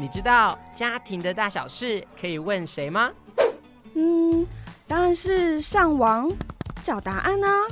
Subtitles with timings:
[0.00, 3.10] 你知道家庭的大小事可以问谁吗？
[3.94, 4.46] 嗯，
[4.86, 6.30] 当然是上网
[6.84, 7.66] 找答案啊。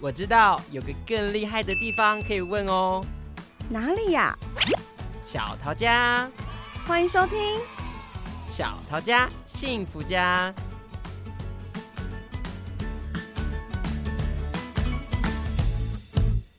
[0.00, 3.00] 我知道有个更厉害的地方可以问哦。
[3.68, 4.36] 哪里呀？
[5.24, 6.28] 小桃家，
[6.88, 7.38] 欢迎收听
[8.48, 10.52] 小桃家幸福家。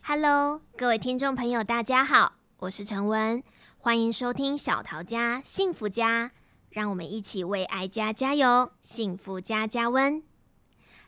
[0.01, 3.43] Hello，各位听众朋友，大家好，我是陈文。
[3.83, 6.33] 欢迎收听小桃家幸福家，
[6.69, 10.21] 让我们一起为爱家加油，幸福家加温。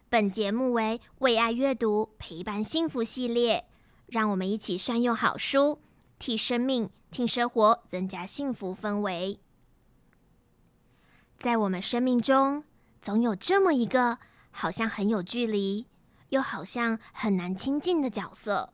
[0.10, 3.68] 本节目为为爱阅读陪伴幸福系列，
[4.08, 5.84] 让我们一起善用好书，
[6.18, 9.40] 替生命、替生活增加幸福氛围。
[11.38, 12.64] 在我们生命中，
[13.00, 14.18] 总有这么一个
[14.50, 15.86] 好像很有距离，
[16.30, 18.74] 又好像很难亲近的角色。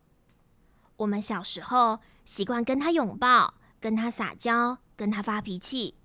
[0.96, 3.56] 我们小时候习惯跟他拥抱。
[3.80, 5.96] 跟他撒娇，跟他发脾气，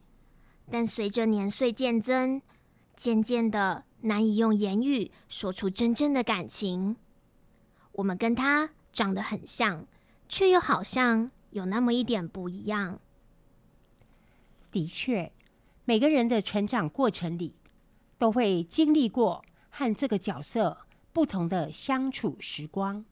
[0.70, 2.41] 但随着年岁渐增，
[2.97, 6.97] 渐渐的难以用言语说出真正的感情。
[7.92, 9.86] 我们跟他长得很像，
[10.28, 13.00] 却又好像有那么一点不一样。
[14.70, 15.33] 的确，
[15.84, 17.56] 每个人的成长过程里，
[18.19, 20.78] 都会经历过和这个角色
[21.12, 23.05] 不同的相处时光。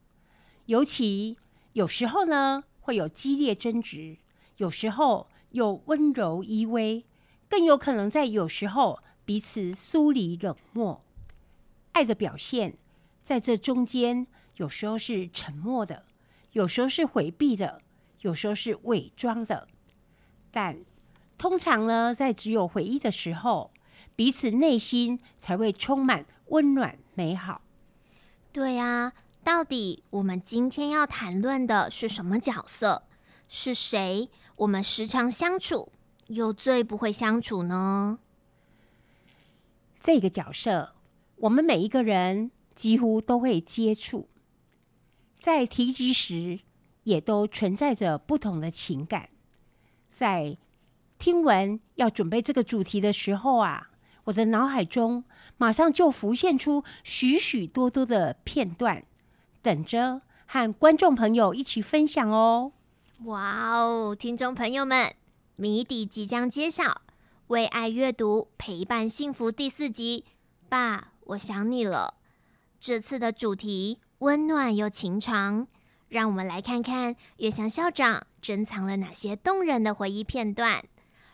[0.65, 1.37] 尤其
[1.73, 4.17] 有时候呢，会有激烈争执。
[4.57, 7.03] 有时候又温柔依偎，
[7.49, 11.03] 更有可能在有时候彼此疏离冷漠。
[11.93, 12.77] 爱的表现
[13.21, 16.05] 在这中间，有时候是沉默的，
[16.51, 17.81] 有时候是回避的，
[18.21, 19.67] 有时候是伪装的。
[20.51, 20.83] 但
[21.37, 23.71] 通常呢，在只有回忆的时候，
[24.15, 27.61] 彼此内心才会充满温暖美好。
[28.51, 33.03] 对啊，到底我们今天要谈论的是什么角色？
[33.47, 34.29] 是谁？
[34.55, 35.91] 我们时常相处，
[36.27, 38.19] 又最不会相处呢？
[40.01, 40.93] 这个角色，
[41.37, 44.27] 我们每一个人几乎都会接触，
[45.37, 46.59] 在提及时，
[47.03, 49.29] 也都存在着不同的情感。
[50.09, 50.57] 在
[51.17, 53.89] 听闻要准备这个主题的时候啊，
[54.25, 55.23] 我的脑海中
[55.57, 59.03] 马上就浮现出许许多多的片段，
[59.61, 62.73] 等着和观众朋友一起分享哦。
[63.25, 65.15] 哇哦，听众朋友们，
[65.55, 67.01] 谜底即将揭晓！
[67.47, 70.25] 为爱阅读陪伴幸福第四集，
[70.67, 72.15] 爸，我想你了。
[72.81, 75.65] 这次的主题温暖又情长，
[76.09, 80.83] 让我们来看看月香校长珍藏了哪些动人的回忆片段，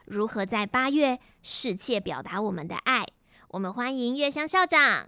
[0.06, 3.08] 如何在八月适切表达我们的爱。
[3.48, 5.08] 我们欢迎月香校长。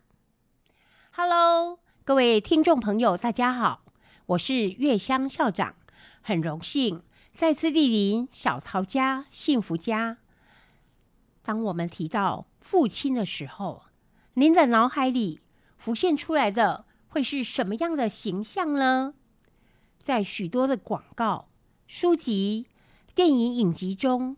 [1.12, 3.84] Hello，各位听众朋友，大家好，
[4.25, 5.75] 我是月香校长。
[6.22, 7.02] 很荣幸
[7.34, 10.18] 再次莅临小曹家幸福家。
[11.42, 13.84] 当我们提到父亲的时候，
[14.36, 15.40] 您的脑海里
[15.78, 19.14] 浮现出来的会是什么样的形象呢？
[20.00, 21.48] 在许多的广告、
[21.88, 22.68] 书籍、
[23.14, 24.38] 电影影集中，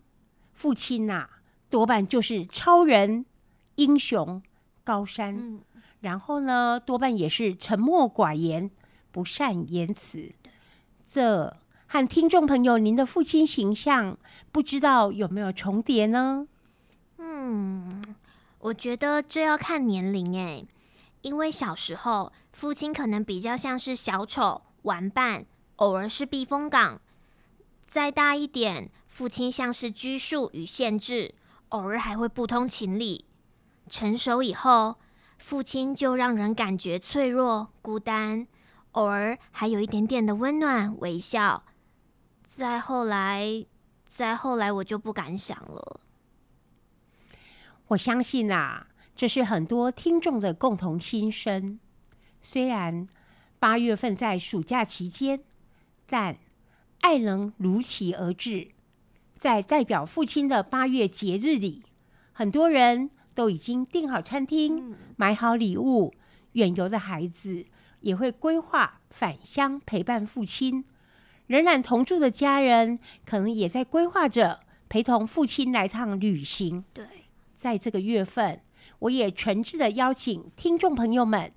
[0.54, 1.30] 父亲呐、啊，
[1.70, 3.26] 多半就是超人、
[3.76, 4.42] 英雄、
[4.84, 5.62] 高山，嗯、
[6.02, 8.72] 然后呢，多半也是沉默寡言、
[9.12, 10.34] 不善言辞。
[11.06, 11.58] 这
[11.94, 14.18] 和听众朋友，您的父亲形象
[14.52, 16.48] 不知道有没有重叠呢？
[17.20, 18.04] 嗯，
[18.58, 20.66] 我觉得这要看年龄诶，
[21.22, 25.46] 因为小时候父亲可能比较像是小丑、玩伴，
[25.76, 26.98] 偶尔是避风港；
[27.86, 31.36] 再大一点，父亲像是拘束与限制，
[31.70, 33.24] 偶尔还会不通情理；
[33.88, 34.96] 成熟以后，
[35.38, 38.48] 父亲就让人感觉脆弱、孤单，
[38.94, 41.64] 偶尔还有一点点的温暖、微笑。
[42.56, 43.66] 再后来，
[44.06, 46.02] 再后来，我就不敢想了。
[47.88, 51.80] 我相信啊，这是很多听众的共同心声。
[52.44, 53.08] 虽然
[53.58, 55.44] 八月份在暑假期间，
[56.06, 56.38] 但
[57.02, 58.70] 爱能如期而至。
[59.36, 61.84] 在代表父亲的八月节日里，
[62.34, 66.14] 很多人都已经订好餐厅，嗯、买好礼物。
[66.52, 67.66] 远游的孩子
[68.02, 70.86] 也会规划返乡陪伴父亲。
[71.54, 72.98] 仍然同住的家人，
[73.28, 76.84] 可能也在规划着陪同父亲来趟旅行。
[76.96, 77.06] 对，
[77.56, 78.60] 在这个月份，
[78.98, 81.54] 我也诚挚的邀请听众朋友们，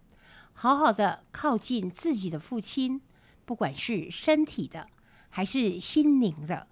[0.53, 3.01] 好好的靠近自己的父亲，
[3.47, 4.87] 不管是身体的
[5.31, 6.67] 还是心灵的，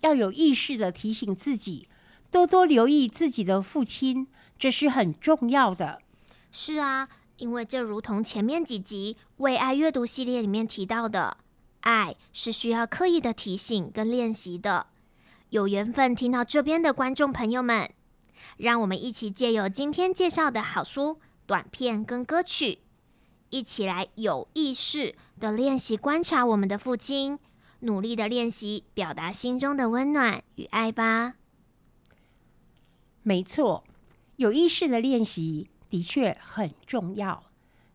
[0.00, 1.86] 要有意识的提醒自己，
[2.32, 4.26] 多多留意自己的父亲，
[4.58, 6.02] 这是很重要的。
[6.50, 11.36] 是啊，因为这如同前面几集为爱阅读系列里面提到的。
[11.86, 14.88] 爱是需要刻意的提醒跟练习的，
[15.50, 17.88] 有缘分听到这边的观众朋友们，
[18.56, 22.80] 让我们一起借由今天介绍的好书、短片跟歌曲，
[23.50, 27.38] 一起来有意识的练习观察我们的父亲，
[27.80, 31.34] 努力的练习表达心中的温暖与爱吧。
[33.22, 33.84] 没错，
[34.34, 37.44] 有意识的练习的确很重要，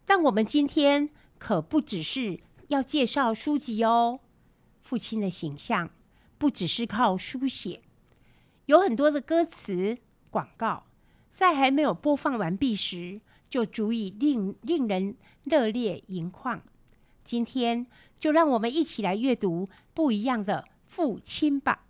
[0.06, 2.40] 但我们今天可不只是
[2.72, 4.22] 要介绍书籍哦。
[4.82, 5.90] 父亲的形象
[6.38, 7.82] 不只是靠书写，
[8.66, 9.98] 有很多的歌词、
[10.30, 10.86] 广告，
[11.34, 13.20] 在还没有播放完毕时，
[13.50, 16.62] 就足以令令人热泪盈眶。
[17.26, 17.86] 今天
[18.18, 21.84] 就让我们一起来阅读不一样的父亲吧。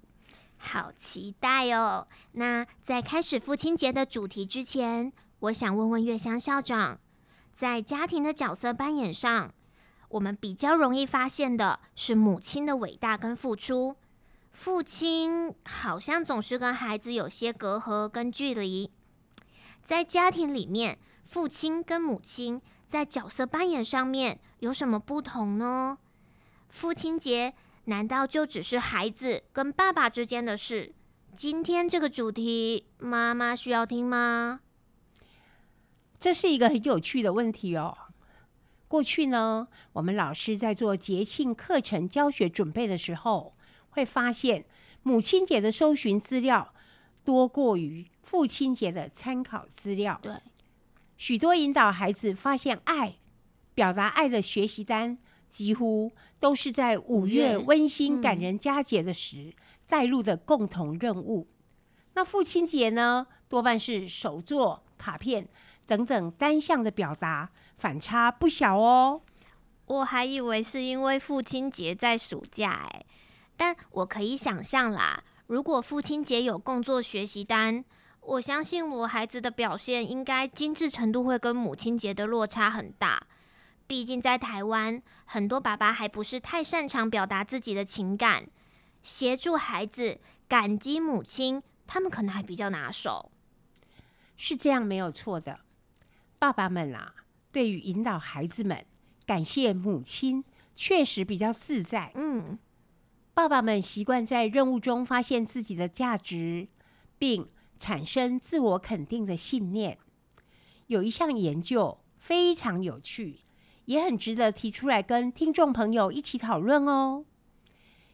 [0.58, 2.08] 好期待哦！
[2.34, 7.00] 那在开始父亲节的主题之前，我想问问月香校长，
[7.54, 9.54] 在家庭的角色扮演上，
[10.12, 13.96] 我们比较容易发现的是母亲的伟大跟付出，
[14.52, 18.92] 父亲好像总是跟孩子有些隔阂跟距离。
[19.84, 25.98] 在家庭里面，父亲跟母亲在角色扮演上面有什么不同呢？
[26.70, 27.54] 父亲节
[27.86, 30.94] 难道就只是孩子跟爸爸之间的事？
[31.34, 34.60] 今天这个主题，妈妈需要听吗？
[36.20, 37.98] 这是一个很有趣的问题哦。
[38.92, 43.56] 过去呢，我们老师在做节庆课程教学准备的时候，
[43.92, 44.66] 会发现
[45.02, 46.74] 母亲节的搜寻资料
[47.24, 50.20] 多过于父亲节的参考资料。
[50.22, 50.34] 对，
[51.16, 53.16] 许多引导孩子发现爱、
[53.74, 55.18] 表达爱的学习单，
[55.50, 59.54] 几乎都是在五月温馨感人佳节的时
[59.88, 61.48] 带入的共同任务。
[62.16, 65.48] 那父亲节呢，多半是手作卡片。
[65.88, 67.50] 等等单向的表达
[67.82, 69.24] 反差不小哦。
[69.88, 73.04] 我还以为是因为父亲节在暑假哎，
[73.58, 77.84] 但我可以想象啦，如果父亲节有工作学习单，
[78.20, 83.26] 我相信我孩子的表现应该精致程度会跟母亲节的落差很大。
[83.88, 88.46] 毕竟在台湾，很多爸爸还不是太擅长表达自己的情感，
[89.02, 93.32] 协助孩子感激母亲，他们可能还比较拿手。
[94.38, 95.60] 是这样，没有错的。
[96.40, 97.14] 爸爸们啊，
[97.52, 98.86] 对于引导孩子们
[99.26, 100.44] 感谢母亲，
[100.76, 102.12] 确实比较自在。
[102.16, 102.58] 嗯，
[103.34, 106.68] 爸爸们习惯在任务中发现自己的价值，
[107.18, 109.98] 并产生自我肯定的信念。
[110.88, 113.42] 有一项研究非常有趣，
[113.86, 117.26] 也很值得提出来跟听众朋友一起讨论哦。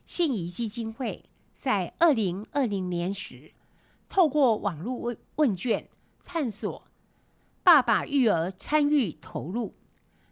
[0.05, 3.51] 信宜基金会在二零二零年时，
[4.07, 5.89] 透过网络问问卷
[6.23, 6.86] 探索。
[7.67, 9.75] 爸爸育儿参与投入，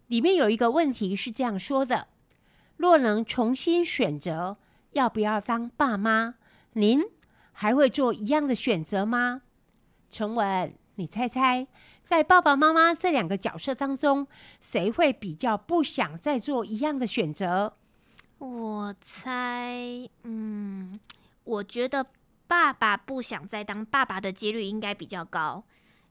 [0.08, 2.08] 里面有一个问题是这样说的：
[2.78, 4.56] 若能重新选择，
[4.92, 6.36] 要不要当爸妈？
[6.72, 7.04] 您
[7.52, 9.42] 还会做一样的选择吗？
[10.10, 11.68] 陈文，你猜猜，
[12.02, 14.26] 在爸爸妈妈这两个角色当中，
[14.62, 17.74] 谁会比较不想再做一样的选择？
[18.38, 20.98] 我猜，嗯，
[21.44, 22.06] 我觉得
[22.48, 25.66] 爸爸不想再当爸爸的几率应该比较高。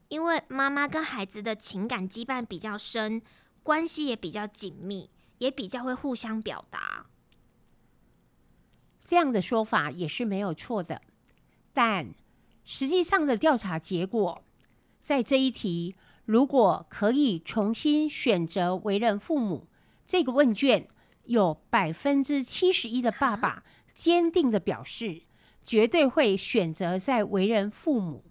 [0.07, 3.21] 因为妈妈跟孩子的情感羁绊比较深，
[3.63, 5.09] 关系也比较紧密，
[5.39, 7.07] 也比较会互相表达。
[9.03, 11.01] 这样的说法也是没有错的，
[11.73, 12.13] 但
[12.63, 14.43] 实际上的调查结果，
[14.99, 19.67] 在这一题，如果可以重新选择为人父母，
[20.05, 20.87] 这个问卷
[21.23, 23.63] 有百分之七十一的爸爸
[23.93, 25.23] 坚定的表示，
[25.63, 28.23] 绝对会选择在为人父母，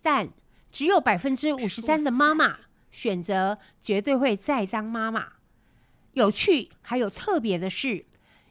[0.00, 0.32] 但。
[0.70, 2.58] 只有百分之五十三的妈妈
[2.90, 5.32] 选择绝对会再当妈妈。
[6.12, 8.04] 有趣还有特别的是，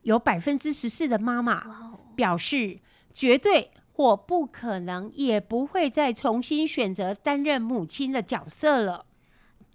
[0.03, 2.79] 有百分之十四的妈妈表示
[3.11, 9.05] 绝对或不可能也不会再重新选择担任母亲的角色了。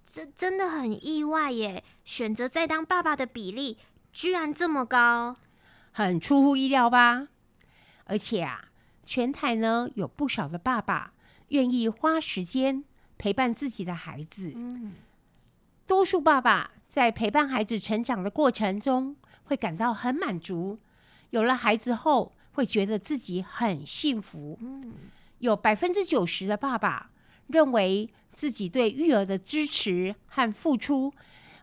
[0.03, 1.83] 这真的很意外耶！
[2.03, 3.77] 选择再当爸爸的比例
[4.13, 5.35] 居然这么高，
[5.91, 7.27] 很出乎意料吧？
[8.05, 8.65] 而且啊，
[9.03, 11.13] 全台呢有不少的爸爸。
[11.49, 12.83] 愿意花时间
[13.17, 14.51] 陪伴自己的孩子。
[14.55, 14.93] 嗯，
[15.87, 20.79] 多数爸爸在陪伴孩子成长的过程中，会感到很满足。
[21.29, 24.57] 有了孩子后，会觉得自己很幸福。
[24.61, 24.93] 嗯，
[25.39, 27.09] 有百分之九十的爸爸
[27.47, 31.13] 认为自己对育儿的支持和付出，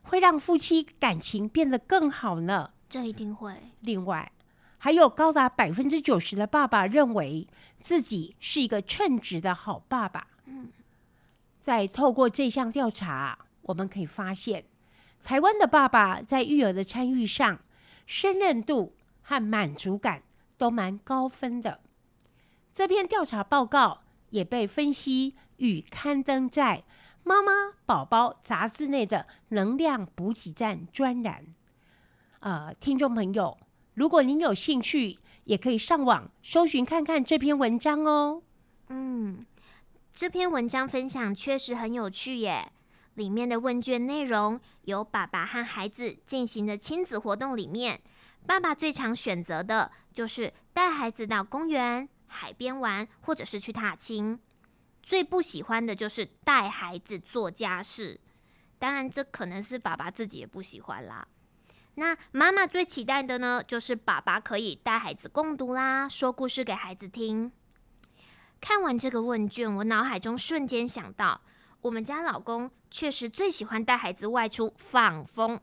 [0.02, 2.70] 会让夫妻感情变得更好呢。
[2.88, 3.54] 这一定会。
[3.80, 4.30] 另外，
[4.76, 7.46] 还有高达百分之九十的爸爸认为
[7.82, 10.28] 自己是一个称职的好爸爸。
[10.46, 10.68] 嗯，
[11.60, 14.64] 在透过这项调查，我们可以发现，
[15.22, 17.60] 台湾的爸爸在育儿的参与上，
[18.06, 20.22] 胜任度和满足感
[20.56, 21.80] 都蛮高分的。
[22.72, 26.78] 这篇调查报告也被分析与刊登在
[27.22, 27.52] 《妈妈
[27.84, 31.46] 宝宝》杂志内的能量补给站专栏。
[32.40, 33.58] 呃，听众朋友，
[33.94, 38.42] 如果您有兴趣，也可以上网搜寻看看这篇文章哦。
[38.88, 39.44] 嗯，
[40.12, 42.72] 这篇文章分享确实很有趣耶。
[43.14, 48.00] 里面的问卷内容有爸爸和孩子进行的亲子活动里面，
[48.46, 54.40] 爸爸最常选择的就是带孩子到公园、海边玩，或者是去踏青。
[55.02, 58.18] 最不喜欢的就是带孩子做家事，
[58.78, 61.26] 当然这可能是爸爸自己也不喜欢啦。
[61.94, 67.52] 那妈妈最期待的呢，就是爸爸可以带孩子共读啦，说故事给孩子听。
[68.61, 71.40] 看完这个问卷，我脑海中瞬间想到，
[71.82, 75.61] 我们家老公确实最喜欢带孩子外出放风。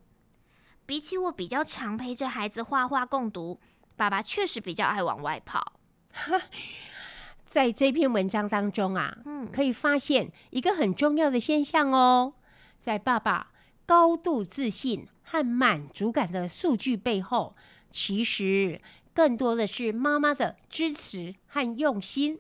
[0.86, 3.60] 比起我比较常陪着孩子画画共读，
[3.96, 5.74] 爸爸确实比较爱往外跑。
[7.46, 12.34] 在这篇文章当中啊，嗯，可以发现一个很重要的现象哦，
[12.80, 13.52] 在爸爸
[13.86, 17.56] 高度自信和满足感的数据背后，
[17.92, 18.82] 其实
[19.14, 22.40] 更多的是妈妈的支持和用心。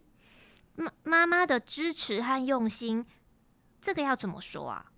[0.73, 3.05] 妈妈妈的支持和用心，
[3.79, 4.91] 这个要怎么说啊？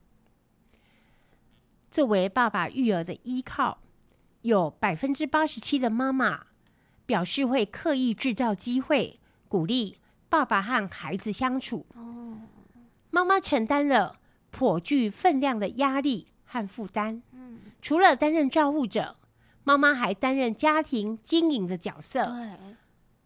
[1.89, 3.81] 作为爸爸育儿的依靠，
[4.43, 6.45] 有百分之八十七的妈妈
[7.05, 9.19] 表示会刻意制造机会，
[9.49, 9.97] 鼓励
[10.29, 11.85] 爸爸和孩子相处。
[11.95, 12.37] 哦，
[13.09, 14.17] 妈妈承担了
[14.49, 17.23] 颇具分量的压力和负担。
[17.81, 19.15] 除了担任照护者，
[19.63, 22.25] 妈妈还担任家庭经营的角色。
[22.25, 22.75] 对，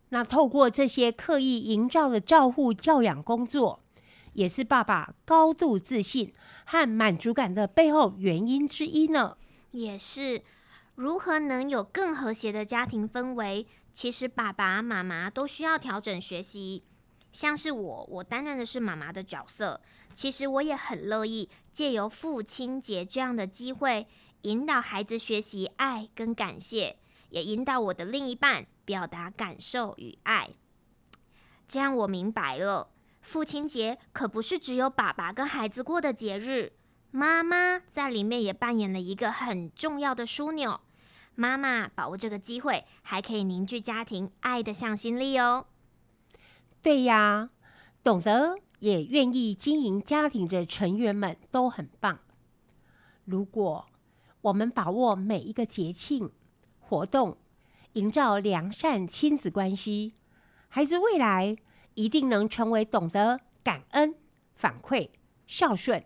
[0.10, 3.80] 那透过这些刻意营造的照护教养工作，
[4.34, 6.32] 也是爸爸高度自信
[6.66, 9.38] 和满足感的背后原因之一呢。
[9.72, 10.44] 也是，
[10.94, 13.66] 如何能有更和谐的家庭氛围？
[13.92, 16.84] 其实爸爸妈妈都需要调整学习。
[17.36, 19.82] 像是我，我担任的是妈妈的角色，
[20.14, 24.08] 其实我也很乐意借由父亲节这样的机会。
[24.44, 26.96] 引导孩子学习爱跟感谢，
[27.32, 30.52] 也引导我的另一半表达感受与爱。
[31.68, 32.88] 这样我明白了，
[33.22, 36.72] 父亲节可不是只有爸爸跟孩子过的节日，
[37.12, 40.80] 妈妈在里面也扮演了一个很重要的枢纽。
[41.34, 45.66] 妈妈把握这个机会，还可以凝聚家庭爱的向心力哦。
[46.86, 47.50] 对呀，
[48.04, 52.20] 懂得也愿意经营家庭的成员们都很棒。
[53.24, 53.88] 如果
[54.42, 56.30] 我们把握每一个节庆
[56.80, 57.38] 活动，
[57.94, 60.14] 营造良善亲子关系，
[60.68, 61.58] 孩子未来
[61.96, 64.14] 一定能成为懂得感恩、
[64.54, 65.10] 反馈、
[65.48, 66.06] 孝顺。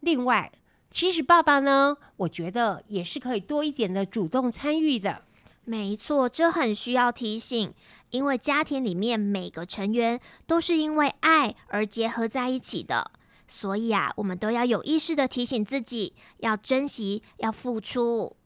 [0.00, 0.50] 另外，
[0.90, 5.24] 其实爸爸呢，我觉得也是可以多一点的主动参与的。
[5.68, 7.74] 没错，这很需要提醒，
[8.10, 13.10] 因为家庭里面每个成员都是因为爱而结合在一起的。
[13.48, 18.36] 所以啊，我们都要有意识地提醒自己，要珍惜，要付出。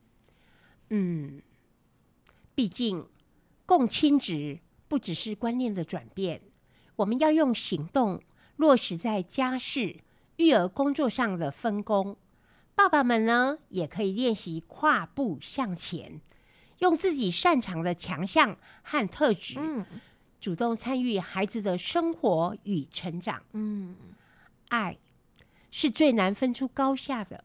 [0.90, 1.40] 嗯，
[2.54, 3.06] 毕竟
[3.64, 6.42] 共亲职不只是观念的转变，
[6.96, 8.22] 我们要用行动
[8.56, 10.00] 落实在家事、
[10.36, 12.16] 育儿工作上的分工。
[12.74, 16.20] 爸爸们呢，也可以练习跨步向前，
[16.80, 19.86] 用自己擅长的强项和特质，嗯，
[20.40, 23.42] 主动参与孩子的生活与成长。
[23.52, 23.96] 嗯。
[24.68, 24.96] 爱
[25.70, 27.44] 是最难分出高下的。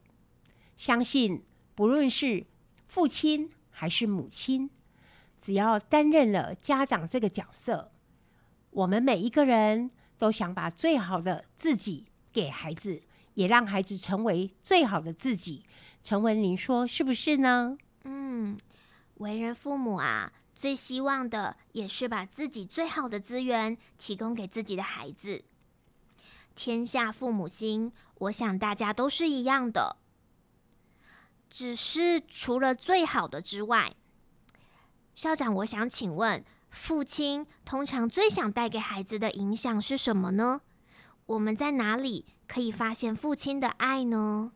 [0.76, 2.46] 相信不论是
[2.86, 4.70] 父亲还是母亲，
[5.40, 7.92] 只要担任了家长这个角色，
[8.70, 13.02] 我们每一个人都想把最好的自己给孩子，
[13.34, 15.64] 也让孩子成为最好的自己。
[16.04, 17.78] 陈文，您说是不是呢？
[18.04, 18.56] 嗯，
[19.16, 25.44] 为人父母啊，最希望的也是把自己最好的资源提供给自己的孩子。
[26.56, 29.98] 天下父母心，我想大家都是一样的。
[31.50, 33.94] 只是除了最好的之外，
[35.14, 40.62] 校长，我想请问，父亲通常最想带给孩子的影响是什么呢？
[41.28, 44.52] 我们在哪里可以发现父亲的爱呢？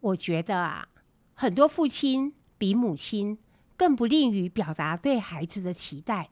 [0.00, 0.88] 我觉得啊，
[1.34, 3.38] 很多父亲比母亲
[3.76, 6.30] 更不吝于表达对孩子的期待。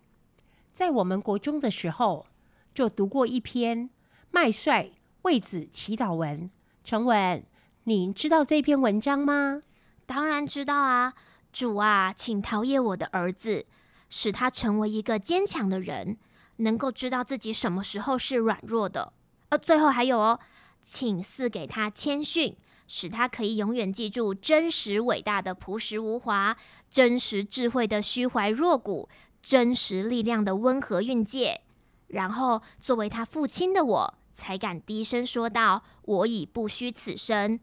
[0.73, 2.27] 在我们国中的时候，
[2.75, 3.91] 就读过一篇。
[4.31, 4.91] 麦帅
[5.23, 6.51] 为子祈祷文，
[6.83, 7.45] 承文，
[7.85, 9.63] 你知道这篇文章吗？
[10.07, 11.15] 当然知道啊！
[11.53, 13.65] 主啊，请陶冶我的儿子，
[14.11, 16.19] 使他成为一个坚强的人，
[16.57, 19.13] 能够知道自己什么时候是软弱的。
[19.51, 20.41] 呃，最后还有哦，
[20.83, 26.57] 请赐给他谦逊，使他可以永远记住真实伟大的朴实无华，
[26.91, 29.09] 真实智慧的虚怀若谷，
[29.43, 31.63] 真实力量的温和运界。
[32.09, 37.59] 然后作为他父亲的我，才敢低声说道：“我已不虚此生。”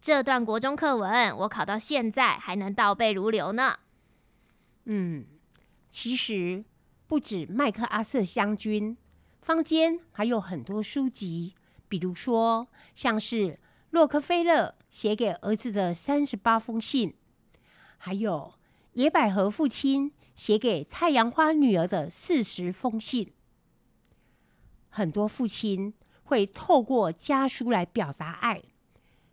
[0.00, 3.76] 这段国中课文，我考到现在还能倒背如流呢。
[4.84, 5.26] 嗯，
[5.90, 6.64] 其实
[7.08, 8.96] 不止麦克阿瑟将军，
[9.42, 11.54] 坊间还有很多书籍，
[11.88, 13.58] 比如说像是
[13.90, 17.14] 洛克菲勒写给儿子的三十八封信，
[17.96, 18.54] 还有
[18.92, 23.32] 野百合父亲写给太阳花女儿的四十封信。
[24.90, 28.62] 很多父亲会透过家书来表达爱。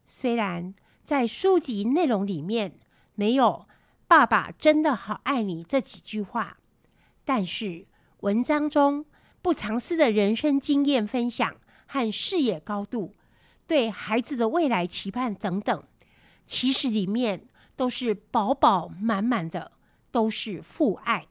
[0.05, 2.79] 虽然在书籍内容里面
[3.15, 3.67] 没有
[4.07, 6.57] “爸爸真的好爱你”这几句话，
[7.23, 7.87] 但是
[8.21, 9.05] 文章中
[9.41, 11.55] 不藏私的人生经验分享
[11.87, 13.15] 和视野高度、
[13.67, 15.83] 对孩子的未来期盼等等，
[16.45, 19.71] 其实里面都是饱饱满满的，
[20.11, 21.27] 都是父爱。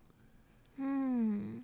[0.76, 1.62] 嗯，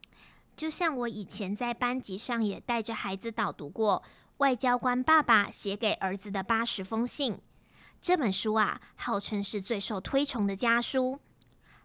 [0.56, 4.02] 就像我以前在班级上也带着孩子导读过。
[4.38, 7.38] 外交官爸爸写给儿子的八十封信，
[8.00, 11.20] 这本书啊，号称是最受推崇的家书。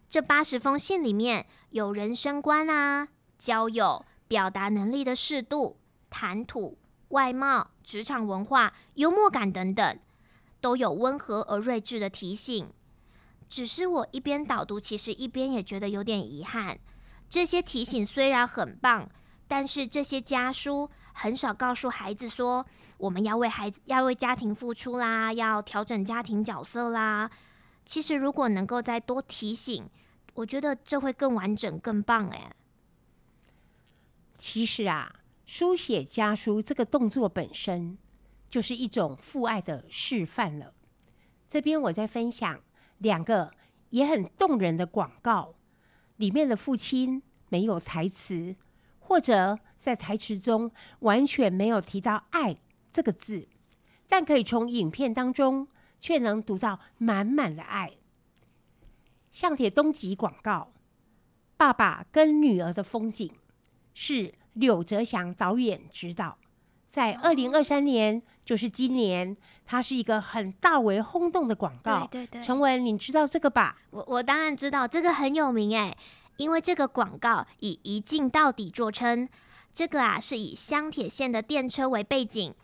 [0.07, 5.77] 这八十封信里面有人生观啊、交友、表达能力的适度、
[6.09, 6.77] 谈吐、
[7.09, 9.99] 外貌、职场文化、幽默感等等，
[10.61, 12.71] 都有温和而睿智的提醒。
[13.47, 16.79] 只是我一边导读，其实一边也觉得有点遗憾。
[17.29, 19.09] 这些提醒虽然很棒，
[19.47, 20.89] 但是这些家书。
[21.17, 22.65] 很少告诉孩子说，
[22.97, 27.31] 我们要为孩子要为家庭付出啦，要调整家庭角色啦。
[27.85, 29.89] 其实如果能够再多提醒，
[30.33, 32.51] 我觉得这会更完整、更棒哎。
[34.37, 35.09] 其实啊，
[35.45, 37.97] 书写家书这个动作本身
[38.49, 40.73] 就是一种父爱的示范了。
[41.47, 42.61] 这边我在分享
[42.97, 43.51] 两个
[43.89, 45.55] 也很动人的广告，
[46.17, 48.55] 里面的父亲没有台词，
[48.99, 49.59] 或者。
[49.77, 52.57] 在台词中完全没有提到“爱”
[52.91, 53.47] 这个字，
[54.07, 55.67] 但可以从影片当中
[55.99, 57.91] 却能读到满满的爱。
[59.29, 60.73] 相铁东吉广告，
[61.55, 63.31] 爸爸跟女儿的风景
[63.93, 66.37] 是柳泽祥导演执导，
[66.89, 72.07] 在二零二三年，就是今年，它是一个很大为轰动的广告。
[72.07, 73.77] 对对对，承文，你知道这个吧？
[73.91, 75.95] 我我当然知道，这个很有名哎，
[76.37, 79.29] 因为这个广告以一镜到底著称。
[79.73, 82.55] 这个啊，是以香铁线的电车为背景，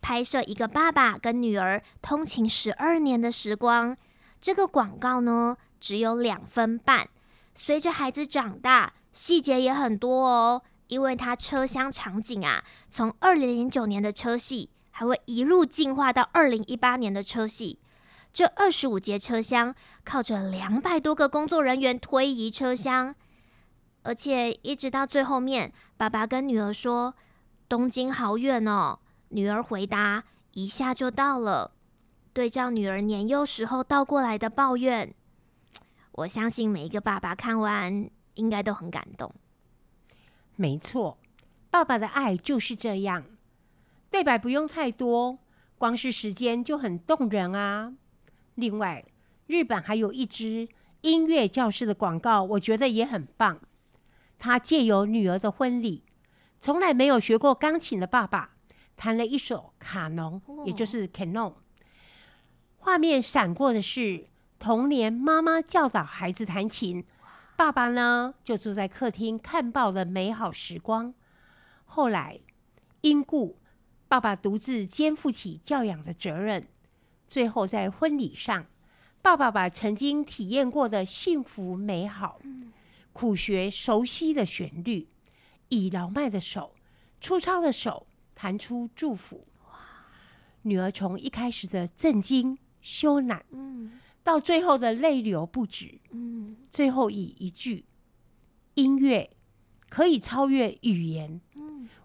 [0.00, 3.96] 拍摄一个爸爸跟女儿通勤十二年的时光。
[4.40, 7.08] 这个广告呢，只有两分半。
[7.56, 10.62] 随着孩子长大，细节也很多哦。
[10.92, 17.78] 因为它车厢场景啊，从二零零九年的车系，还会一路进化到二零一八年的车系。
[18.30, 19.74] 这二十五节车厢，
[20.04, 23.14] 靠着两百多个工作人员推移车厢。
[24.02, 27.14] 而且一直到最后面，爸爸跟女儿说
[27.70, 28.98] ：“东京好远哦。”
[29.32, 31.70] 女儿回答：“一下就到了。”
[32.34, 35.14] 对照女儿年幼时候倒过来的抱怨，
[36.12, 39.32] 我相信每一个爸爸看完应该都很感动。
[40.56, 41.18] 没错，
[41.70, 43.24] 爸爸的爱就是这样，
[44.10, 45.38] 对白不用太多，
[45.78, 47.94] 光是时间就很动人啊。
[48.54, 49.04] 另外，
[49.46, 50.68] 日本还有一支
[51.00, 53.60] 音乐教室的广告，我觉得也很棒。
[54.38, 56.04] 他借由女儿的婚礼，
[56.60, 58.56] 从来没有学过钢琴的爸爸
[58.94, 61.54] 弹了一首卡农，也就是 Canon。
[62.76, 64.26] 画面闪过的是
[64.58, 67.04] 童年妈妈教导孩子弹琴，
[67.62, 71.14] 爸爸呢就坐在客厅看报的美好时光。
[71.84, 72.40] 后来
[73.02, 73.56] 因故，
[74.08, 76.66] 爸爸独自肩负起教养的责任。
[77.28, 78.66] 最后在婚礼上，
[79.22, 82.40] 爸爸把曾经体验过的幸福美好。
[83.12, 85.06] 苦学熟悉的旋律，
[85.68, 86.74] 以老迈的手、
[87.20, 89.46] 粗糙的手弹出祝福。
[89.68, 89.78] 哇！
[90.62, 96.00] 女儿从一开始的震惊、羞赧，嗯，到最后的泪流不止，
[96.70, 97.84] 最后以一句
[98.74, 99.30] “音乐
[99.88, 101.40] 可以超越语言”，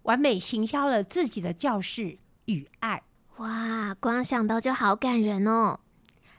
[0.04, 3.04] 完美行销了自己的教室与爱。
[3.38, 3.94] 哇！
[4.00, 5.80] 光想到就好感人哦。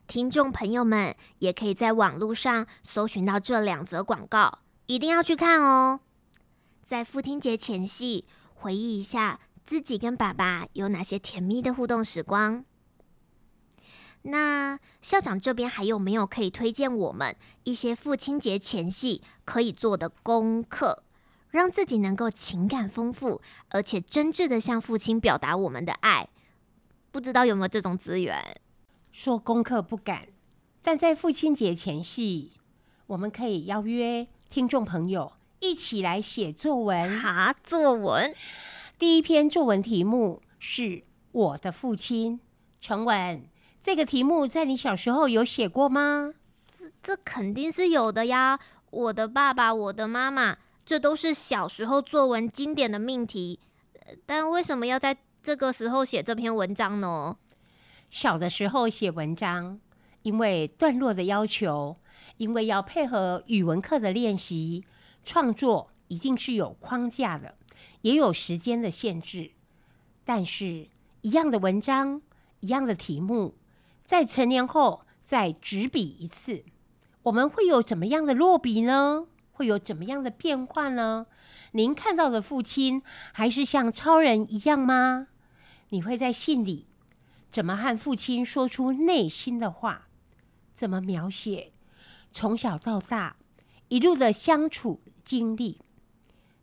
[0.08, 6.00] 听众朋友们也可以在网络上搜寻到这两则广告，一定要去看哦。
[6.82, 12.64] 在父亲节前夕，回忆一下自己跟爸爸有哪些甜蜜的互动时光。
[14.30, 21.02] 那校长这边还有没有可以推荐我们一些父亲节前夕可以做的功课，
[21.50, 26.28] 让自己能够情感丰富，而且真挚的向父亲表达我们的爱？
[27.10, 28.36] 不知道有没有这种资源？
[29.12, 30.28] 说功课不敢，
[30.82, 32.52] 但在父亲节前夕，
[33.06, 37.18] 我们可以邀约听众朋友一起来写作文。
[37.18, 38.34] 哈，作文。
[38.98, 42.40] 第一篇作文题目是我的父亲。
[42.80, 43.42] 成文，
[43.88, 46.34] 这个题目在你小时候有写过吗？
[46.66, 48.60] 这这肯定是有的呀。
[48.90, 53.58] 我的爸爸，我的妈妈，这都是小时候作文经典的命题。
[54.26, 57.38] 但为什么要在这个时候写这篇文章呢？
[58.10, 59.80] 小的时候写文章，
[60.20, 61.96] 因为段落的要求，
[62.36, 64.84] 因为要配合语文课的练习，
[65.24, 67.54] 创作一定是有框架的，
[68.02, 69.52] 也有时间的限制。
[70.26, 70.88] 但是，
[71.22, 72.20] 一样的文章，
[72.60, 73.54] 一样的题目，
[74.08, 76.64] 在成年后再执笔一次，
[77.24, 79.26] 我们会有怎么样的落笔呢？
[79.52, 81.26] 会有怎么样的变化呢？
[81.72, 83.02] 您看到的父亲
[83.34, 85.28] 还是像超人一样吗？
[85.90, 86.86] 你会在信里
[87.50, 90.08] 怎么和父亲说出内心的话？
[90.72, 91.72] 怎么描写
[92.32, 93.36] 从小到大
[93.88, 95.82] 一路的相处经历？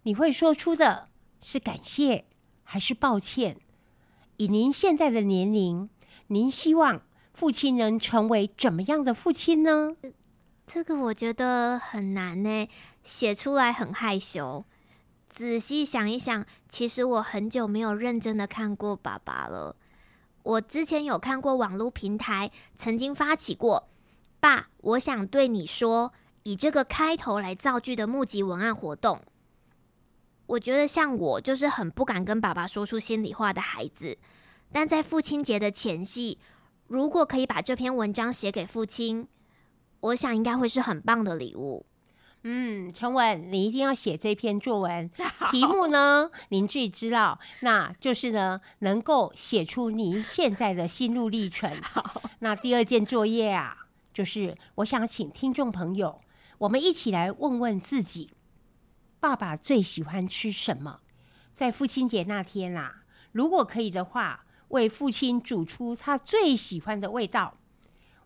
[0.01, 2.25] 你会说出的是感谢
[2.63, 3.59] 还是抱歉？
[4.37, 5.87] 以您现在的年龄，
[6.29, 7.03] 您希望
[7.35, 9.95] 父亲能成为怎么样的父亲呢？
[10.65, 12.69] 这个我觉得很难呢，
[13.03, 14.63] 写出来很害羞。
[15.29, 19.75] 仔细想一想，其实我很久没有认真的看过爸爸了。
[20.43, 23.89] 我之前有看过网络平台曾经发起过
[24.39, 29.21] “爸，我想对你说”，以这个开头来造句的募集文案活动。
[30.45, 34.17] 我觉得像我就是很不敢跟爸爸说出心里话的孩子，
[34.71, 36.39] 但在父亲节的前夕，
[36.87, 39.27] 如果可以把这篇文章写给父亲。
[40.01, 41.83] 我想应该会是很棒的礼物。
[42.43, 45.09] 嗯，陈文，你一定要写这篇作文。
[45.49, 51.75] 题目呢，您自己知道，那就是呢，能够写出您现在的心路历程。
[51.81, 56.21] 好，那第二件作业啊，就是我想请听众朋友，
[56.59, 58.29] 我们一起来问问自己：
[59.19, 60.99] 爸爸最喜欢吃什么？
[61.51, 67.57] 在父亲节那天啊，如果可以的话，为父亲煮出他最喜欢的味道，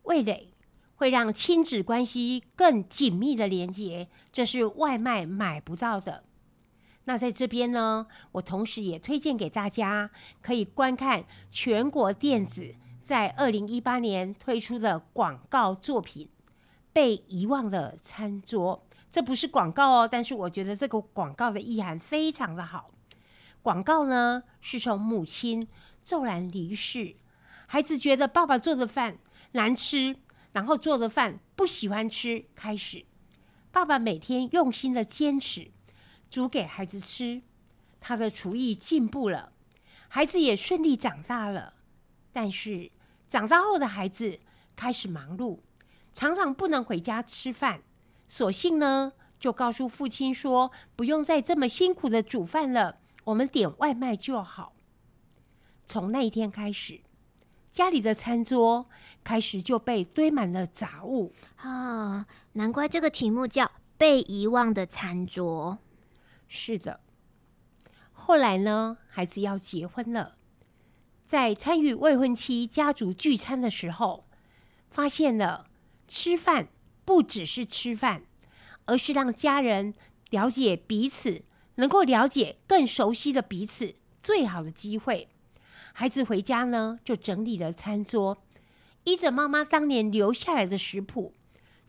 [0.04, 0.54] 味蕾。
[0.96, 6.26] 会让亲子关系更紧密的连接，这是外卖买不到的。
[7.06, 16.26] 那在这边呢，我同时也推荐给大家，可以观看全国电子在二零一八年推出的广告作品
[16.92, 18.84] 《被遗忘的餐桌》。
[19.10, 22.92] 这不是广告哦，但是我觉得这个广告的意涵非常的好。
[23.62, 25.66] 广告呢，是从母亲
[26.10, 27.16] 骤然离世，
[27.68, 29.20] 孩子觉得爸爸做的饭
[29.52, 30.18] 难吃。
[30.52, 33.06] 然后做的饭不喜欢吃，开始，
[33.72, 35.70] 爸爸每天用心的坚持，
[36.32, 37.44] 煮给孩子吃，
[38.02, 39.52] 他的厨艺进步了，
[40.08, 41.76] 孩子也顺利长大了。
[42.34, 42.90] 但是
[43.28, 44.40] 长大后的孩子
[44.76, 45.60] 开始忙碌，
[46.16, 47.84] 常常不能回家吃饭，
[48.28, 54.74] 索性呢就告诉父亲说：“不用再这么辛苦的煮饭了，我们点外卖就好。”
[55.90, 57.02] 从那一天开始。
[57.74, 58.88] 家里的餐桌
[59.24, 62.28] 开始就被堆满了杂物啊！
[62.54, 65.80] 难怪这个题目叫“被遗忘的餐桌”。
[66.48, 67.00] 是的。
[68.12, 70.36] 后来呢，孩子要结婚了，
[71.26, 74.28] 在参与未婚妻家族聚餐的时候，
[74.92, 75.72] 发现了
[76.08, 76.68] 吃饭
[77.04, 78.26] 不只是吃饭，
[78.86, 79.96] 而是让家人
[80.30, 85.30] 了解彼此，能够了解更熟悉的彼此最好的机会。
[86.00, 88.38] 孩子回家呢，就整理了餐桌，
[89.04, 91.34] 依着妈妈当年留下来的食谱，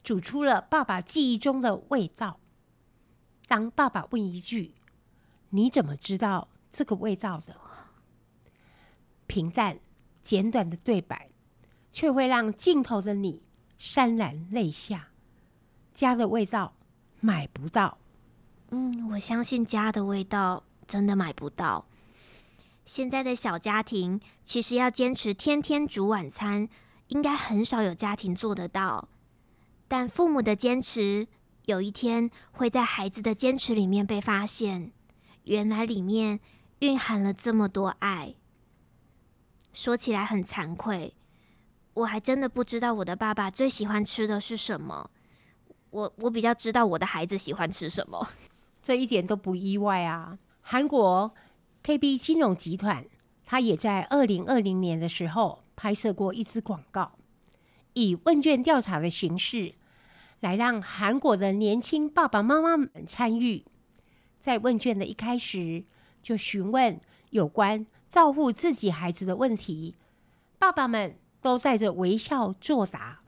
[0.02, 2.40] 煮出了爸爸记忆中的味道。
[3.46, 4.74] 当爸爸问一句
[5.50, 7.54] ：“你怎么知道这个味道的？”
[9.28, 9.78] 平淡
[10.24, 11.30] 简短的对白，
[11.92, 13.44] 却会让镜头的你
[13.78, 15.10] 潸然泪下。
[15.94, 16.74] 家的味道
[17.20, 17.96] 买不到。
[18.70, 21.86] 嗯，我相信家的味道真的买不到。
[22.90, 26.68] 现在的小家庭其实要坚持天天煮晚餐，
[27.06, 29.08] 应该很少有家庭做得到。
[29.86, 31.28] 但父母的坚持，
[31.66, 34.90] 有一天会在孩子的坚持里面被发现，
[35.44, 36.40] 原来里面
[36.80, 38.34] 蕴含了这么多爱。
[39.72, 41.14] 说起来很惭愧，
[41.94, 45.08] 我还真的不知道我的爸爸最喜欢吃的是什么。
[45.90, 48.26] 我我比较知道我的孩子喜欢吃什么，
[48.82, 50.36] 这一点都不意外啊。
[50.60, 51.32] 韩国。
[51.82, 53.06] KB 金融集团，
[53.46, 57.12] 他也在二零二零年的时候拍摄过一支广告，
[57.94, 59.74] 以问卷调查的形式
[60.40, 63.64] 来让韩国的年轻爸爸妈妈们参与。
[64.38, 65.84] 在问卷的一开始，
[66.22, 69.96] 就询问有关照顾自己孩子的问题，
[70.58, 73.22] 爸爸们都带着微笑作答。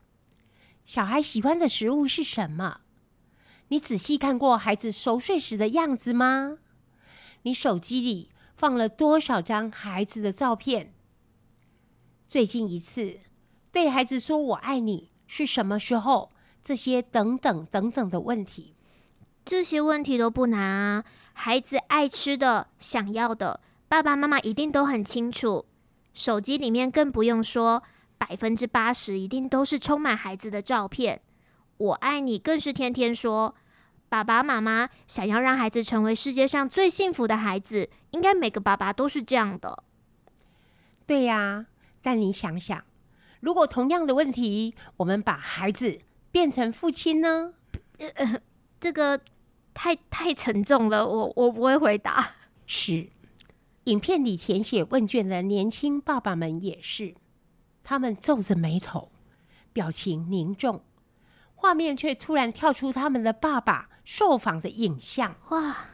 [0.85, 2.81] 小孩喜欢的食物是什么？
[3.69, 6.59] 你仔细看过孩子熟睡时的样子吗？
[7.43, 10.93] 你手机里放了多少张孩子的照片？
[12.27, 13.19] 最近一次
[13.71, 16.31] 对孩子说“我爱你”是什么时候？
[16.63, 18.75] 这些等等等等的问题，
[19.43, 21.03] 这些问题都不难啊。
[21.33, 25.65] 孩子爱吃的、想要的，爸爸妈妈一定都很清楚。
[26.13, 27.83] 手机里面更不用说，
[28.17, 31.21] 百分之八十一定都是充满孩子的照片。
[31.75, 33.53] 我爱你，更是天天说。
[34.13, 39.83] 爸爸妈妈想要让孩子成为世界上最幸福的孩子，应该每个爸爸都是这样的。
[41.07, 41.65] 对呀，
[42.03, 42.83] 但你想想，
[43.39, 45.99] 如果同样的问题，我们把孩子
[46.29, 47.55] 变成父亲呢？
[47.97, 48.39] 呃，
[48.79, 49.19] 这个
[49.73, 52.33] 太太沉重了，我我不会回答。
[52.67, 53.09] 是，
[53.85, 57.15] 影片里填写问卷的年轻爸爸们也是，
[57.81, 59.11] 他们皱着眉头，
[59.73, 60.83] 表情凝重。
[61.55, 65.35] 画面却突然跳出他们的爸爸受访的影像。
[65.49, 65.89] 哇！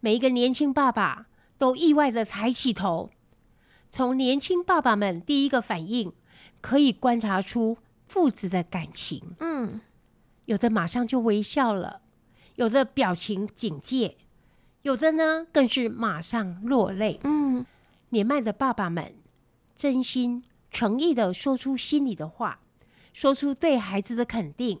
[0.00, 3.10] 每一个年轻爸爸都意外的抬起头。
[3.88, 6.12] 从年轻爸爸们第一个反应，
[6.60, 9.34] 可以观察出父子的感情。
[9.38, 9.80] 嗯，
[10.46, 12.02] 有的马上就微笑了，
[12.56, 14.16] 有的表情警戒，
[14.82, 17.18] 有的呢更是马上落泪。
[17.22, 17.64] 嗯，
[18.10, 19.14] 年迈的爸爸们
[19.74, 22.60] 真心诚意的说出心里的话。
[23.12, 24.80] 说出对孩子的肯定，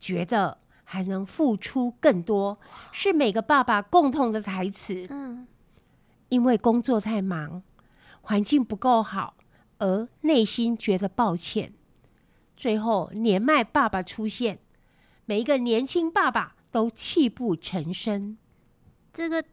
[0.00, 0.58] 觉得
[0.92, 2.58] 还能付出更多，
[2.90, 5.06] 是每个爸爸共同的台词。
[5.08, 5.46] 嗯，
[6.30, 7.62] 因为工作太忙，
[8.22, 9.36] 环境不够好，
[9.78, 11.72] 而内心觉得抱歉。
[12.56, 14.58] 最后，年迈爸爸出现，
[15.26, 18.36] 每一个年轻爸爸都泣不成声。
[19.14, 19.44] 这个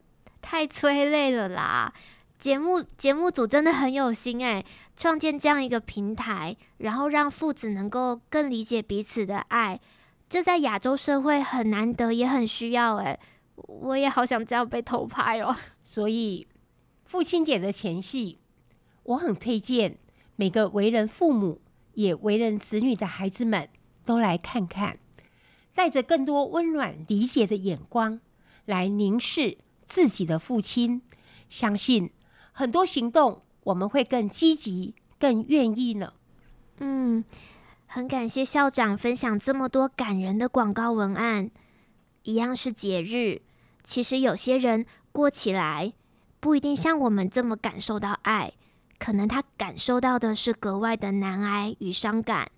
[0.42, 1.94] 太催泪了啦！
[2.40, 9.80] 节目节目组真的很有心哎，创建这样一个平台，然后让父子能够更理解彼此的爱，
[10.30, 13.20] 这在亚洲社会很难得，也很需要哎。
[13.56, 15.56] 我也好想这样被偷拍哦。
[15.82, 16.48] 所以
[17.06, 18.40] 父亲节的前夕，
[19.04, 19.98] 我很推荐
[20.36, 21.62] 每个为人父母
[21.94, 23.70] 也为人子女的孩子们
[24.06, 25.00] 都来看看，
[25.74, 28.20] 带着更多温暖理解的眼光
[28.66, 31.02] 来凝视自己的父亲，
[31.50, 32.12] 相信。
[32.52, 36.14] 很多行动，我们会更积极、更愿意呢。
[36.80, 37.24] 嗯，
[37.88, 41.50] 很感谢校长分享这么多感人的广告文案。
[42.24, 43.42] 一样是节日，
[43.84, 45.94] 其实有些人过起来
[46.42, 48.52] 不一定像我们这么感受到爱，
[49.00, 52.52] 可能他感受到的是格外的难挨与伤感。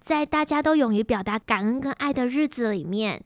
[0.00, 3.24] 在大家都勇于表达感恩跟爱的日子里面，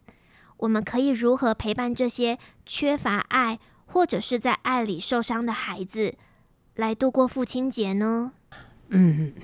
[0.57, 6.15] 我们可以如何陪伴这些缺乏爱，或者是在爱里受伤的孩子，
[6.75, 8.33] 来度过父亲节呢？
[8.89, 9.35] 嗯，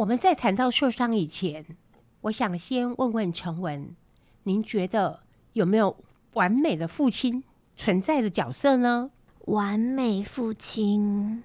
[0.00, 1.76] 我们在谈到受伤以前，
[2.22, 3.94] 我想先问问陈文，
[4.44, 5.20] 您觉得
[5.52, 5.94] 有没有
[6.32, 7.44] 完美的父亲
[7.76, 9.10] 存在的角色呢？
[9.40, 11.42] 完美父亲，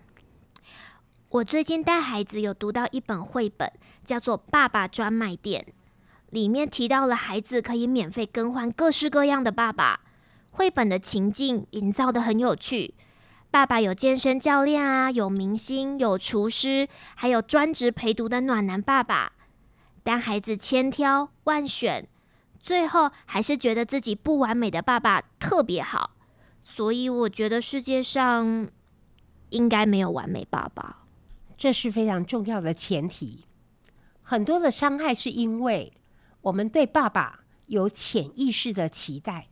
[1.28, 3.70] 我最近带孩子有读到一本绘本，
[4.06, 5.68] 叫做《爸爸专卖店》，
[6.30, 10.00] 里面提到了孩子可以免费更换各式各样的爸爸。
[10.52, 12.95] 绘本的情境营造得很有趣，
[13.56, 19.32] 爸爸有健身教练啊，有明星，有厨师，还有专职陪读的暖男爸爸。
[20.04, 22.06] 但孩子千挑万选，
[22.60, 26.12] 最后还是觉得自己不完美的爸爸特别好。
[26.66, 28.68] 所以我觉得世界上
[29.52, 31.04] 应该没有完美爸爸，
[31.58, 33.46] 这是非常重要的前提。
[34.22, 35.94] 很多的伤害是因为
[36.42, 39.48] 我们对爸爸有潜意识的期待。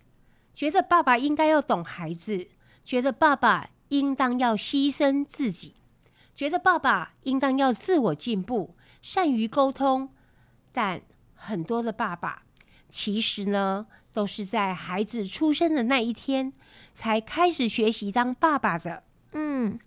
[0.53, 2.49] 觉得爸爸应该要懂孩子，
[2.83, 5.75] 觉得爸爸应当要牺牲自己，
[6.33, 10.09] 觉得爸爸应当要自我进步，善于沟通。
[10.71, 10.99] 但
[11.35, 12.41] 很多的爸爸
[12.89, 16.51] 其实呢，都是在孩子出生的那一天
[16.95, 19.03] 才开始学习当爸爸的。
[19.33, 19.79] 嗯，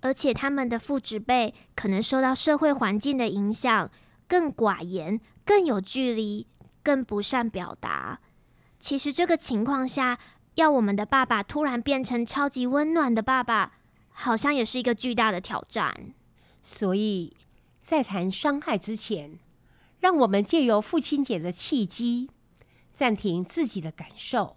[0.00, 3.88] 而且他们的父执辈可能受到社会环境的影响，
[4.26, 6.48] 更寡言，更有距离，
[6.82, 8.18] 更不善表达。
[8.80, 10.18] 其实这个情况下，
[10.58, 13.74] 要我们的爸爸突然变成超级温暖的爸爸，
[14.10, 16.12] 好像也是一个巨大的挑战。
[16.60, 17.36] 所以
[17.80, 19.38] 在谈伤害之前，
[20.00, 22.28] 让我们借由父亲节的契机，
[22.92, 24.56] 暂停自己的感受，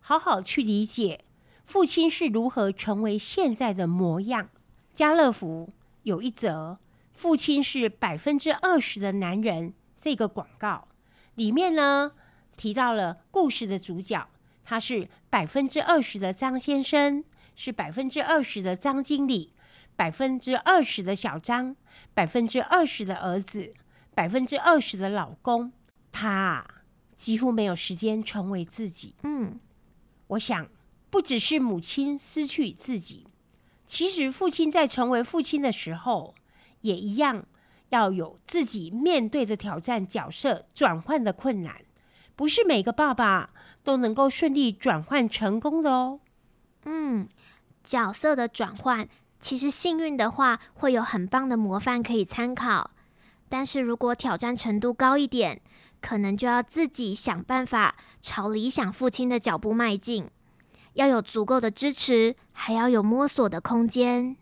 [0.00, 1.24] 好好去理解
[1.64, 4.50] 父亲是如何成为现在的模样。
[4.94, 6.78] 家乐福有一则
[7.14, 10.88] “父亲是百分之二十的男人”这个广告，
[11.36, 12.12] 里面呢，
[12.58, 14.28] 提到了故事的主角，
[14.68, 17.24] 他是百分之二十的张先生，
[17.56, 19.54] 是百分之二十的张经理，
[19.96, 21.74] 百分之二十的小张，
[22.12, 23.72] 百分之二十的儿子，
[24.14, 25.72] 百分之二十的老公。
[26.12, 26.62] 他
[27.16, 29.14] 几乎没有时间成为自己。
[29.22, 29.58] 嗯，
[30.26, 30.68] 我想，
[31.08, 33.26] 不只是母亲失去自己，
[33.86, 36.34] 其实父亲在成为父亲的时候，
[36.82, 37.46] 也一样
[37.88, 41.76] 要有自己面对的挑战、角色转换的困难。
[42.36, 43.50] 不是每个爸爸
[43.88, 46.20] 都能够顺利转换成功的哦。
[46.84, 47.26] 嗯，
[47.82, 49.08] 角色的转换，
[49.40, 52.90] 其实幸运的话，会有很棒的模范可以参考。
[53.48, 55.62] 但是如果挑战程度高一点，
[56.02, 60.30] 可能就要自己想办法朝理想父亲的脚步迈进。
[60.92, 64.36] 要有足够的支持，还要有摸索的空间。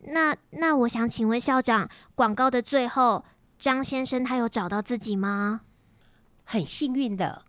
[0.00, 3.24] 那那，我想请问校长，广告的最后，
[3.58, 5.62] 张先生他有找到自己吗？
[6.44, 7.46] 很幸运的，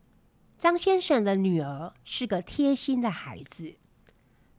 [0.62, 3.78] 张先生的女儿是个贴心的孩子。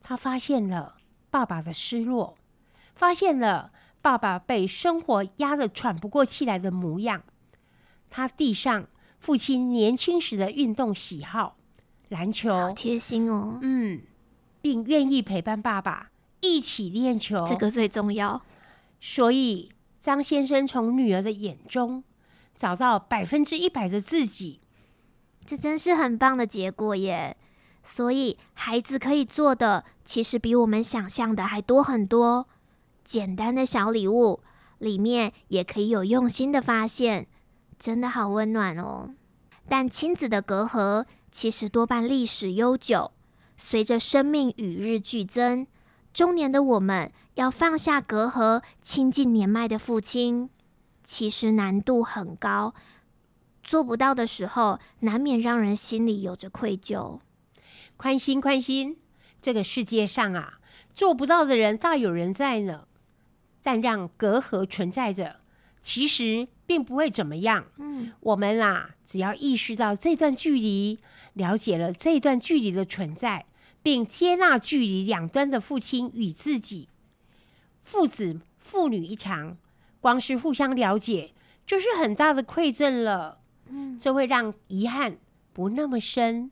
[0.02, 0.96] 她发现了
[1.30, 2.36] 爸爸的失落，
[2.96, 7.22] 发现了爸爸被生活压得喘不过气来的模样。
[8.10, 8.88] 她递上
[9.20, 11.56] 父亲年轻时的运动喜好。
[12.08, 13.60] 篮球，好贴心哦。
[13.62, 14.02] 嗯，
[14.60, 16.10] 并愿意陪伴爸爸
[16.40, 18.42] 一起练球，这个最重要。
[19.00, 22.02] 所以张先生从女儿的眼中
[22.56, 24.61] 找到百分之一百的自己，
[25.44, 27.36] 这真是很棒的结果耶。
[27.84, 32.48] 所以孩子可以做的，其实比我们想象的还多很多。
[33.04, 34.40] 简单的小礼物
[34.78, 37.26] 里面也可以有用心的发现，
[37.78, 39.10] 真的好温暖哦。
[39.68, 41.04] 但亲子的隔阂。
[41.34, 43.10] 其实多半历史悠久，
[43.56, 45.66] 随着生命与日俱增，
[46.12, 50.50] 中年的我们要放下隔阂，亲近年迈的父亲，
[51.02, 52.74] 其实难度很高。
[53.72, 57.20] 做不到的时候，难免让人心里有着愧疚。
[57.96, 58.98] 宽心，宽心，
[59.40, 60.60] 这个世界上啊，
[60.94, 62.86] 做不到的人大有人在呢。
[63.62, 65.36] 但让隔阂存在着，
[65.80, 67.64] 其实并不会怎么样。
[67.78, 70.98] 嗯，我们啊，只要意识到这段距离。
[71.32, 73.46] 了解了这段距离的存在，
[73.82, 76.90] 并接纳距离两端的父亲与自己，
[77.82, 79.56] 父子父女一场，
[80.02, 81.32] 光是互相了解
[81.66, 83.38] 就是很大的馈赠了。
[83.72, 85.16] 嗯，这会让遗憾
[85.54, 86.50] 不那么深。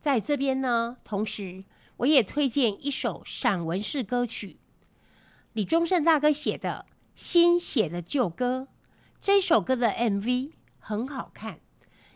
[0.00, 1.64] 在这边呢，同时
[1.98, 4.58] 我也推荐一首散文式歌曲，
[5.52, 8.66] 李宗盛大哥写的《新写的旧歌》。
[9.20, 11.60] 这首歌的 MV 很好看，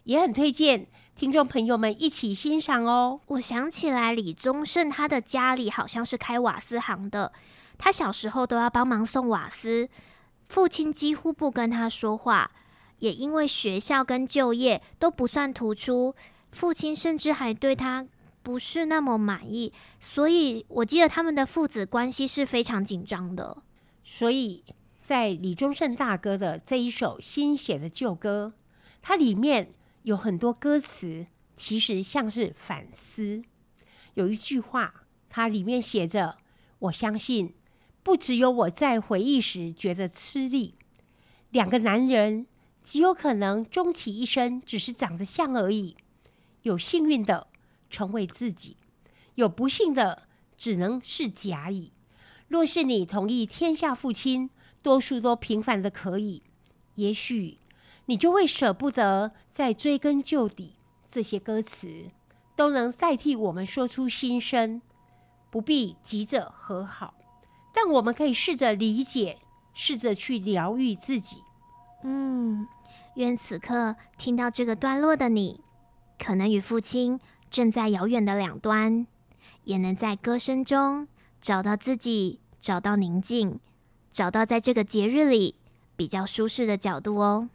[0.04, 0.88] 也很推荐。
[1.14, 3.20] 听众朋友们一起欣赏哦！
[3.28, 7.32] 我想起来，李宗盛他的家里好像是开瓦斯行的，
[7.78, 9.88] 他小时候都要帮忙送瓦斯，
[10.48, 12.50] 父亲几乎不跟他说话，
[12.98, 16.14] 也因为学校跟就业都不算突出，
[16.52, 18.06] 父亲甚至还对他
[18.42, 23.62] 不是那么满意，所以我记得他们的父子关系是非常紧张的。
[24.04, 24.64] 所以
[25.02, 28.52] 在李宗盛大哥的这一首新写的旧歌，
[29.02, 29.70] 它里面。
[30.04, 31.24] 有很多歌词
[31.56, 33.42] 其实像是反思。
[34.12, 36.36] 有一句话，它里面写着
[36.78, 37.54] ：“我相信，
[38.02, 40.74] 不只有我在回忆时觉得吃力。
[41.52, 42.46] 两个男人
[42.84, 45.96] 极有可能终其一生只是长得像而已。
[46.62, 47.48] 有幸运的
[47.90, 48.76] 成为自己，
[49.34, 51.90] 有不幸的只能是甲乙。
[52.46, 56.44] 若是你同意天下父亲多数都平凡的可以，
[56.94, 57.58] 也许。”
[58.06, 60.74] 你就会舍不得再追根究底，
[61.10, 62.10] 这些歌词
[62.54, 64.82] 都能代替我们说出心声，
[65.50, 67.14] 不必急着和好，
[67.72, 69.38] 但我们可以试着理解，
[69.72, 71.38] 试着去疗愈自己。
[72.02, 72.68] 嗯，
[73.14, 75.60] 愿此刻听到这个段落的你，
[76.18, 79.06] 可能与父亲正在遥远的两端，
[79.62, 81.06] 也能在歌声中
[81.40, 83.60] 找到自己，找到宁静，
[84.10, 85.54] 找到在这个节日里
[85.94, 87.48] 比较舒适的角度哦。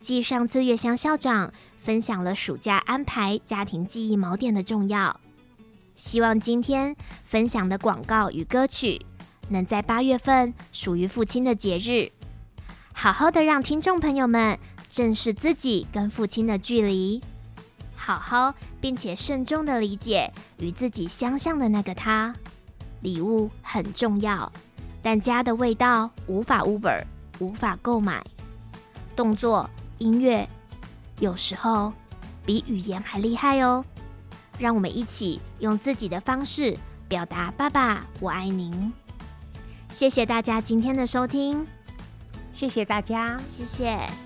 [0.00, 5.18] 继上次月香校长分享了暑假安排家庭记忆锚点的重要，
[5.96, 6.94] 希望今天
[7.24, 9.00] 分享的广告与歌曲，
[9.48, 12.12] 能在八月份属于父亲的节日，
[12.92, 14.58] 好好的让听众朋友们
[14.96, 17.22] 正视自己跟父亲的距离，
[17.94, 22.34] 好好并且慎重的理解与自己相像的那个他。
[23.02, 24.50] 礼物很重要，
[25.02, 27.04] 但家的味道无法 Uber，
[27.40, 28.24] 无法购买，
[29.14, 29.68] 动作。
[29.98, 30.48] 音乐
[31.20, 31.92] 有时候
[32.46, 33.84] 比语言还厉害哦，
[34.58, 36.74] 让我们一起用自己的方式
[37.06, 38.90] 表达“爸爸，我爱您”。
[39.92, 41.66] 谢谢大家今天的收听，
[42.54, 44.25] 谢谢大家，谢谢。